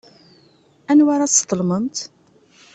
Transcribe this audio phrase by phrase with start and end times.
[0.91, 1.97] Anwa ara tesḍelmemt?